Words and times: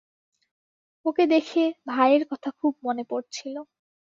ওকে 1.05 1.23
দেখে, 1.27 1.63
ভাইয়ের 1.87 2.23
কথা 2.31 2.49
খুব 2.59 2.73
মনে 2.83 3.03
পড়ছিল। 3.09 3.55